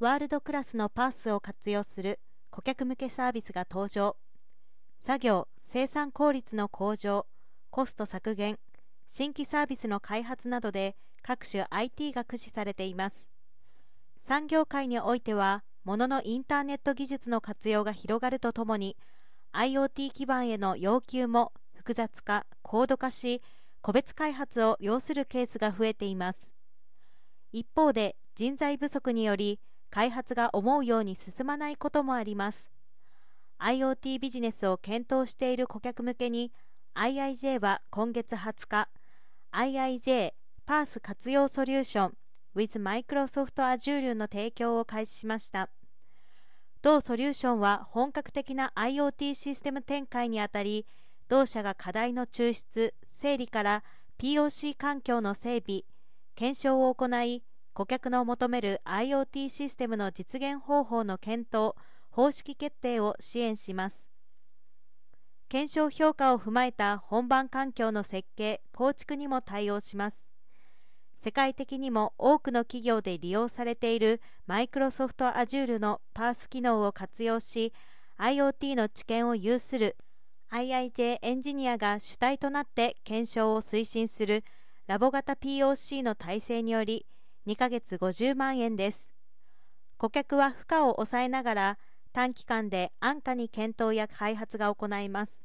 [0.00, 4.16] ワールドクラスのパースを活用する顧客向けサービスが登場。
[5.00, 7.26] 作業・生産効率の向上
[7.70, 8.60] コスト削減
[9.08, 13.28] 新規サービスの開発などで各種 IT が駆使されています。
[14.20, 18.96] 産業界においては物のインターネット技術の活用が広がるとともに
[19.52, 23.42] IoT 基盤への要求も複雑化高度化し
[23.80, 26.52] 個別開発を要するケースが増えています。
[27.50, 29.58] 一方で人材不足により
[29.90, 32.68] 開発が思うように進まないこともあります。
[33.58, 36.52] IoT ビジネスを検討している顧客向けに
[36.94, 38.88] IIJ は今月20日
[39.52, 40.32] IIJ
[40.66, 42.14] パース活用ソリューション
[42.54, 45.70] with Microsoft Azure の提供を開始しました。
[46.82, 50.86] 同ソリューションは本格的な IoT システム展開にあたり
[51.28, 53.82] 同社が課題の抽出整理から
[54.18, 55.82] POC 環境の整備
[56.36, 57.42] 検証を行い
[57.78, 61.76] 顧客の求める IoT システムの実現方法の検討
[62.10, 64.08] 方式決定を支援します。
[65.48, 70.28] 検証評価を踏まえた本番環境の設計構築にも対応します。
[71.20, 77.72] 世界的にも多くの企業で利用されているマイクロソフト Azure のパース機能を活用し
[78.18, 79.96] IoT の知見を有する
[80.50, 84.42] IIJ エンジニアが主体となって検証を推進する
[84.88, 87.06] ラボ型 POC の体制により
[87.48, 89.10] 2ヶ月50万円です。
[89.96, 91.78] 顧客は負荷を抑えながら
[92.12, 95.42] 短期間で安価に検討や開発が行います。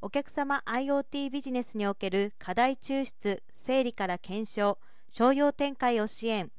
[0.00, 4.78] お客様 IoT ビジネスにおける課題抽出整理から検証
[5.10, 6.50] 商用展開を支援。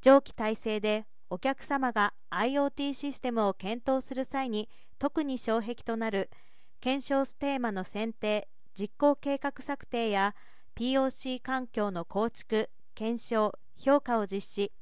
[0.00, 6.28] 上記体制でお客様が IoT システムを検討する際に特に障壁となる
[6.80, 10.34] 検証テーマの選定実行計画策定や
[10.74, 14.72] POC 環境の構築検証評価を実施。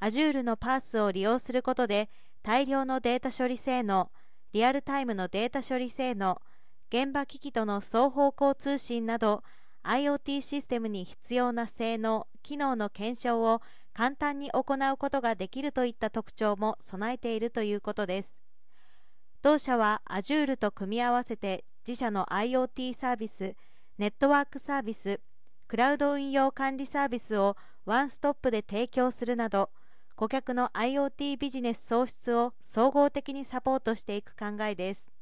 [0.00, 2.08] Azure のパースを利用することで
[2.42, 4.10] 大量のデータ処理性能
[4.52, 6.40] リアルタイムのデータ処理性能
[6.88, 9.42] 現場機器との双方向通信など
[9.84, 18.40] IoT システムに必要な性能機能の検証を簡単に行うことができるといった特徴も備えているということです。
[19.42, 23.54] 同社は Azure と組み合わせて自社の IoT サービス
[23.98, 25.20] ネットワークサービス
[25.68, 27.56] クラウド運用管理サービスを
[27.86, 29.70] ワンストップで提供するなど
[30.14, 35.15] 顧客の IoT ビジネス創出を総合的にサポートしていく考えです。